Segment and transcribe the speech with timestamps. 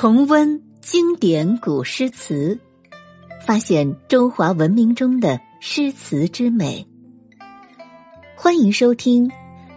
[0.00, 2.56] 重温经典古诗词，
[3.44, 6.86] 发现中华文明中的诗词之美。
[8.36, 9.28] 欢迎收听《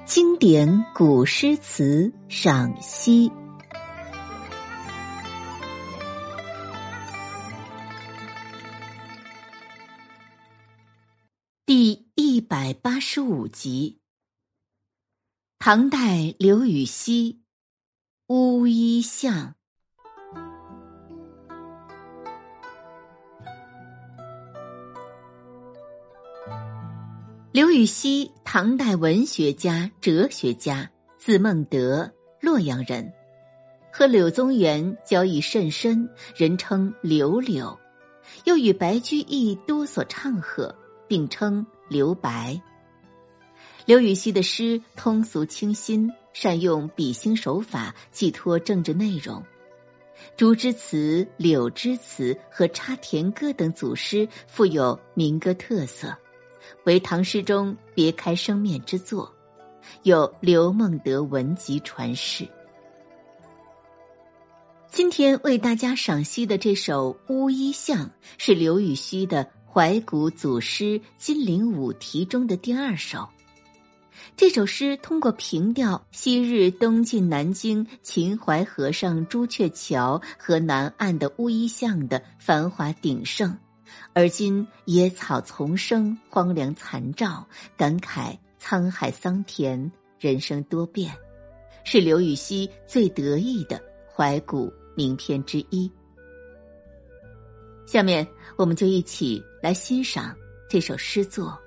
[0.05, 3.29] 经典古诗词赏析》
[11.65, 13.99] 第一百八十五集。
[15.57, 17.41] 唐代刘禹锡
[18.31, 19.33] 《乌衣巷》。
[27.53, 33.11] 刘禹锡，唐代文学家、哲学家，字孟德，洛阳人，
[33.91, 37.77] 和柳宗元交谊甚深，人称刘柳，
[38.45, 40.73] 又与白居易多所唱和，
[41.09, 42.57] 并称刘白。
[43.85, 49.43] 刘禹锡的诗通俗清新，善用比兴手法，寄托政治内容。
[50.37, 56.15] 竹枝词、柳枝词和插田歌等组诗，富有民歌特色。
[56.85, 59.31] 为唐诗中别开生面之作，
[60.03, 62.47] 有刘孟德文集传世。
[64.89, 68.05] 今天为大家赏析的这首《乌衣巷》
[68.37, 73.27] 是刘禹锡的怀古组诗《金陵五题》中的第二首。
[74.35, 83.57] 这首诗通过凭吊昔日东晋南京秦淮河上朱雀桥和南岸的乌衣巷的繁华鼎盛。
[84.13, 87.47] 而今野草丛生，荒凉残照，
[87.77, 91.11] 感慨沧海桑田，人生多变，
[91.83, 93.81] 是刘禹锡最得意的
[94.13, 95.91] 怀古名篇之一。
[97.85, 100.35] 下面，我们就一起来欣赏
[100.69, 101.57] 这首诗作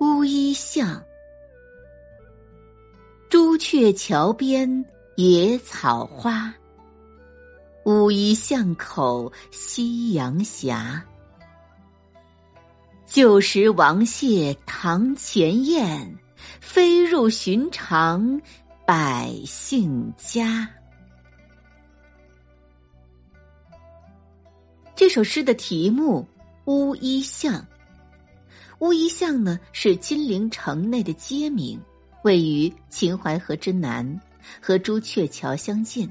[0.04, 0.96] 《乌衣巷》。
[3.28, 4.84] 朱雀桥边
[5.16, 6.54] 野草花。
[7.88, 10.76] 乌衣巷口夕阳斜，
[13.06, 16.14] 旧时王谢堂前燕，
[16.60, 18.38] 飞入寻常
[18.86, 20.68] 百姓家。
[24.94, 26.28] 这首诗的题目
[26.70, 27.54] 《乌衣巷》，
[28.80, 31.80] 乌衣巷呢是金陵城内的街名，
[32.22, 34.20] 位于秦淮河之南，
[34.60, 36.06] 和朱雀桥相近。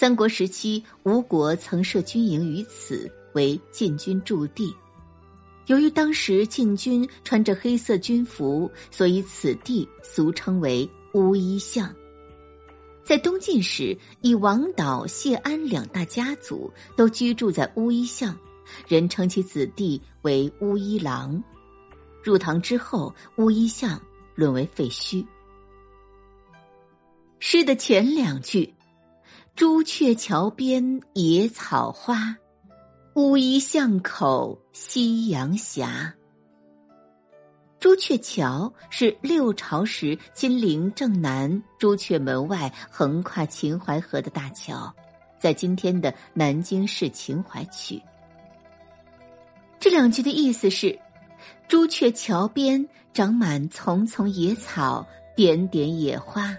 [0.00, 4.74] 三国时期，吴国曾设军营于此，为禁军驻地。
[5.66, 11.94] 由于当时禁军穿着黑色军服，所以此地俗称为乌衣巷。
[13.04, 18.34] 在东晋时，以王导、谢安两大家族都居住在乌衣巷，
[18.88, 21.44] 人称其子弟为乌衣郎。
[22.24, 24.00] 入唐之后，乌衣巷
[24.34, 25.22] 沦为废墟。
[27.38, 28.72] 诗的前两句。
[29.56, 32.36] 朱雀桥边野草花，
[33.14, 35.86] 乌衣巷口夕阳斜。
[37.78, 44.94] 朱雀桥是六朝时金陵正南朱雀门外横跨秦淮河的大桥，
[45.38, 48.00] 在今天的南京市秦淮区。
[49.78, 50.98] 这两句的意思是：
[51.68, 55.06] 朱雀桥边长满丛丛野草，
[55.36, 56.54] 点点野花；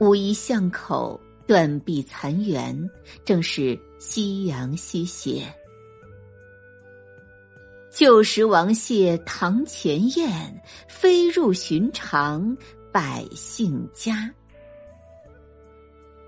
[0.00, 1.20] 乌衣巷口。
[1.48, 2.86] 断壁残垣，
[3.24, 5.42] 正是夕阳西斜。
[7.90, 12.54] 旧时王谢堂前燕，飞入寻常
[12.92, 14.30] 百姓家。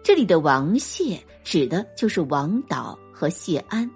[0.03, 3.89] 这里的王谢指的就是王导和谢安，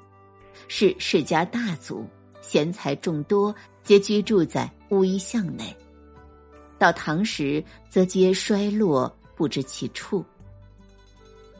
[0.69, 2.07] 是世家大族，
[2.43, 3.53] 贤才众多，
[3.83, 5.75] 皆居住在乌衣巷内。
[6.79, 10.23] 到唐时，则皆衰落，不知其处。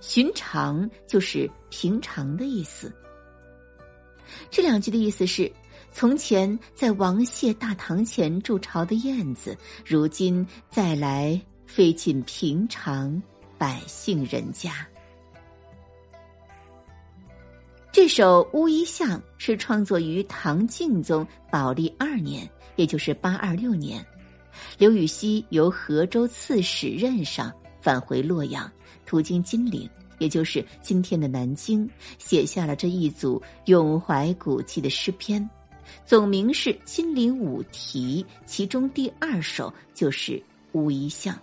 [0.01, 2.93] 寻常就是平常的意思。
[4.51, 5.51] 这两句的意思是：
[5.93, 13.23] 从前在王谢大堂前筑巢的燕子，如今再来飞进平常
[13.57, 14.87] 百姓人家。
[17.93, 24.05] 这首《乌衣巷》是创作于唐敬宗宝历二年，也就是八二六年。
[24.79, 27.53] 刘禹锡由河州刺史任上
[27.85, 28.71] 返回洛阳。
[29.07, 29.87] 途经金陵，
[30.19, 31.87] 也就是今天的南京，
[32.19, 35.47] 写下了这一组咏怀古迹的诗篇，
[36.07, 40.33] 总名是《金陵五题》，其中第二首就是
[40.73, 41.35] 《乌衣巷》。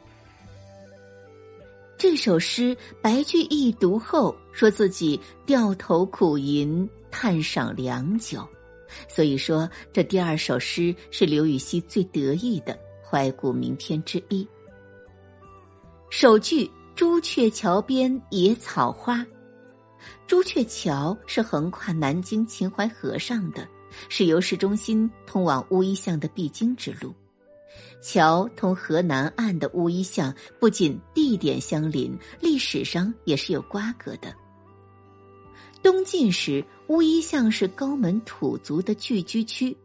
[2.00, 8.44] 这首诗，白居易读后说自己掉头苦吟，叹赏良久，
[9.08, 12.76] 所以说这第二首诗是刘禹锡最得意的
[13.08, 14.46] 怀古名篇之一。
[16.12, 16.70] 首句。
[16.94, 19.26] 朱雀桥边野草花。
[20.28, 23.66] 朱雀桥是横跨南京秦淮河上的，
[24.10, 27.16] 是由市中心通往乌衣巷的必经之路。
[28.04, 34.36] 桥同河南岸的乌衣巷不仅地点相邻，历史上也是有瓜葛的。
[35.82, 39.76] 东晋时，乌衣巷是高门土族的聚居区，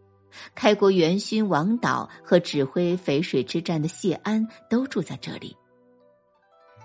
[0.57, 5.57] 开国元勋王导和指挥淝水之战的谢安都住在这里。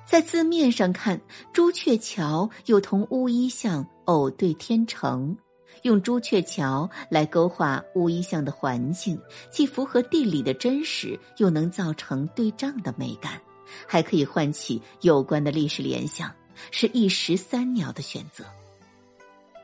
[0.06, 1.20] 在字面上看，
[1.54, 5.36] 朱雀桥又同乌衣巷偶对天成，
[5.84, 9.18] 用朱雀桥来勾画乌衣巷的环境，
[9.50, 13.40] 既符合地理的真实，又能造成对仗的美感，
[13.88, 16.30] 还可以唤起有关的历史联想，
[16.72, 18.44] 是一石三鸟的选择。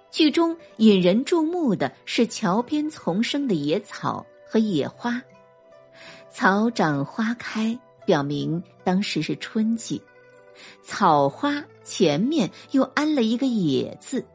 [0.09, 5.21] 剧中引人注目的是桥边丛生的野草和野花，
[6.31, 10.01] 草长花开，表明当时是春季。
[10.83, 14.25] 草花前面又安了一个“野”字，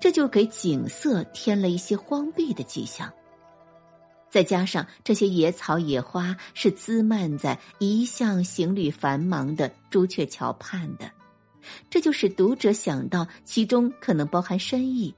[0.00, 3.12] 这就给景色添了一些荒僻的迹象。
[4.28, 11.10] 再加上这些野草野花是滋漫在一向行旅繁忙的朱雀桥畔的，
[11.88, 15.14] 这就使读者想到其中可能包含深意。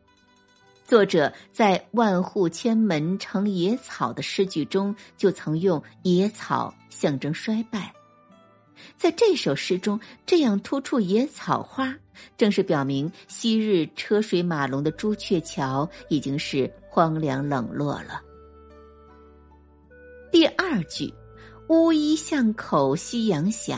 [0.87, 7.93] 作者在“万户千门成野草”的诗句中，就曾用野草象征衰败。
[8.97, 11.95] 在这首诗中，这样突出野草花，
[12.37, 18.21] 正是表明昔日车水马龙的朱雀桥已经是荒凉冷落了。
[20.31, 21.13] 第二句
[21.69, 23.75] “乌衣巷口夕阳斜”，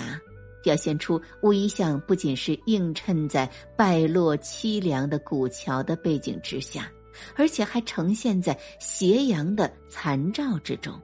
[0.63, 6.91] 表现出乌衣巷不仅是映衬在败落凄凉的古桥的背景之下，
[7.37, 11.01] 而且还呈现在斜阳的残照之中。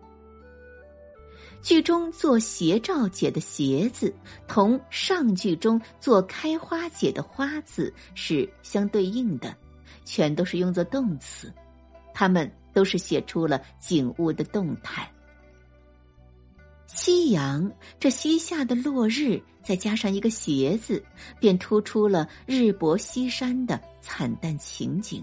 [1.67, 4.15] 剧中做斜照解的“斜”字，
[4.47, 9.53] 同上句中做开花解的“花”字是相对应的，
[10.05, 11.53] 全都是用作动词，
[12.15, 15.11] 它们都是写出了景物的动态。
[16.87, 17.69] 夕阳，
[17.99, 21.05] 这西下的落日，再加上一个“斜”字，
[21.41, 25.21] 便突出了日薄西山的惨淡情景。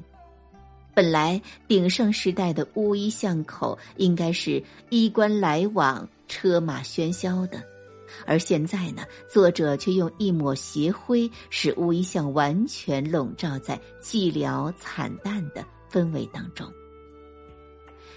[0.94, 6.08] 本来鼎盛时代的乌衣巷口，应该是衣冠来往。
[6.30, 7.62] 车马喧嚣的，
[8.26, 16.68] 而现在呢，作者却用一抹斜晖，使乌衣巷完全笼罩在寂寥惨淡的氛围当中。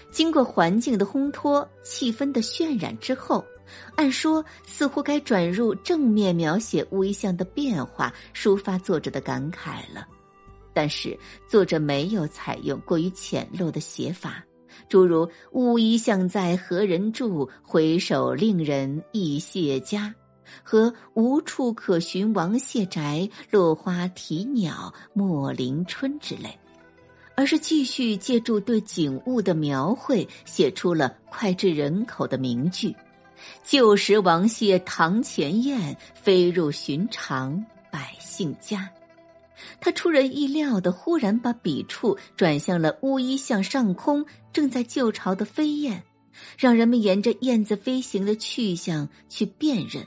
[0.09, 3.45] 经过环境的烘托、气氛的渲染之后，
[3.95, 10.07] 按说似乎该转入正面描写乌衣巷的变化，抒发作者的感慨了。
[10.77, 11.17] 但是
[11.49, 14.45] 作者没有采用过于浅陋的写法。
[14.87, 17.49] 诸如“乌衣巷在何人住？
[17.63, 20.13] 回首令人忆谢家”
[20.61, 26.55] 和“无处可寻王谢宅，落花啼鸟莫临春”之类，
[27.35, 32.95] 而是继续借助对景物的描绘，写出了脍炙人口的名句
[33.65, 38.87] ：“旧时王谢堂前燕，飞入寻常百姓家。”
[39.79, 46.03] 他出人意料的忽然把笔触转向了乌衣巷上空正在旧巢的飞燕，
[46.57, 50.05] 让人们沿着燕子飞行的去向去辨认，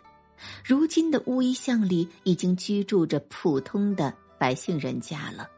[0.65, 5.49] 如今的乌衣巷里已经居住着普通的百姓人家了。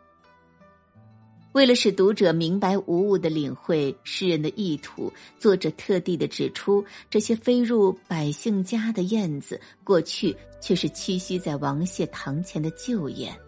[1.52, 13.38] 为了使读者明白无误的领会诗人的意图，作者特地的指出，这些飞入百姓家的燕子，过去却是栖息在王谢堂前的旧燕。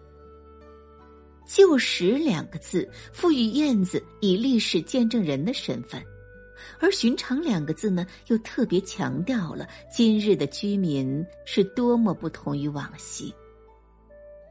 [1.45, 6.03] 旧时两个字赋予燕子以历史见证人的身份，
[6.79, 13.33] 而寻常两个字呢，又特别强调了今日的居民是多么不同于往昔。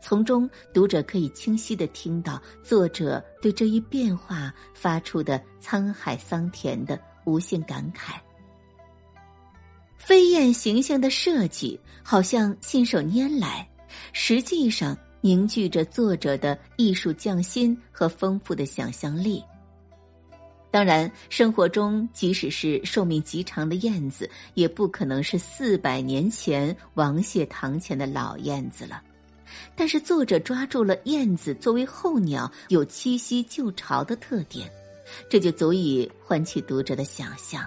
[0.00, 8.14] 从中，读者可以清晰的听到作者对这一变化发出的沧海桑田的无限感慨。
[9.96, 13.68] 飞燕形象的设计好像信手拈来，
[14.12, 14.96] 实际上。
[15.25, 19.43] 凝聚着作者的艺术匠心和丰富的想象力。
[20.71, 29.02] 当然，生活中即使是寿命极长的燕子，也不可能是四百年前王谢堂前的老燕子了。
[29.75, 34.71] 但是，作者抓住了燕子作为候鸟有栖息旧巢的特点，
[35.31, 37.66] 这就足以唤起读者的想象，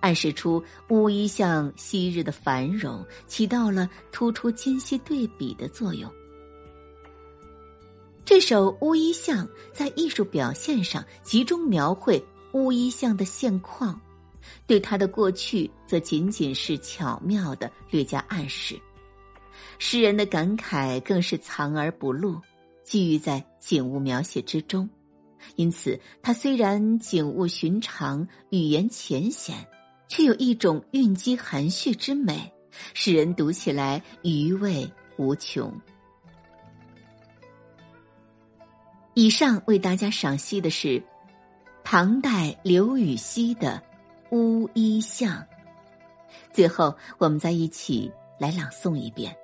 [0.00, 6.10] 暗示出乌衣巷昔日的繁荣起到了突出今昔对比的作用。
[8.36, 13.98] 这首《乌衣巷》在艺术表现上集中描绘乌衣巷的现况，
[14.66, 18.78] 对它的过去则仅仅是巧妙的略加暗示。
[19.78, 22.38] 诗人的感慨更是藏而不露，
[22.84, 24.86] 寄寓在景物描写之中。
[25.54, 29.66] 因此，他虽然景物寻常，语言浅显，
[30.08, 32.52] 却有一种蕴积含蓄之美，
[32.92, 35.72] 使人读起来余味无穷。
[39.18, 41.02] 以上为大家赏析的是
[41.82, 43.82] 唐代刘禹锡的
[44.36, 45.30] 《乌衣巷》。
[46.52, 49.34] 最后，我们再一起来朗诵一遍：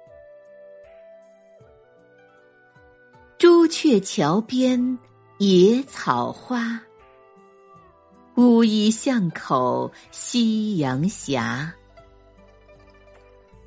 [3.39, 4.99] 朱雀桥边。
[5.39, 6.81] 野草花，
[8.37, 11.41] 乌衣巷口夕阳斜。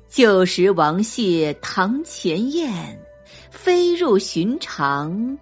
[0.08, 2.98] 旧时王谢堂前燕，
[3.50, 5.38] 飞入寻常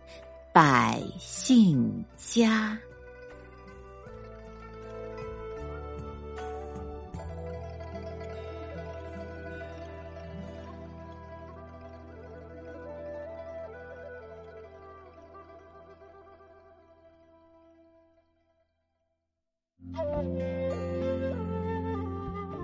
[0.54, 2.78] 百姓家。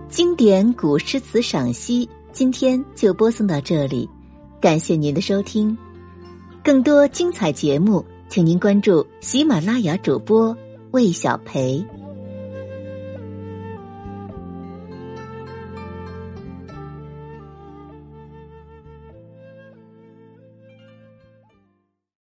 [0.09, 4.09] 经典古诗词赏析，今天就播送到这里，
[4.61, 5.77] 感谢您的收听。
[6.63, 10.55] 更多精彩节目，请您关注喜马拉雅主播
[10.91, 11.83] 魏小培。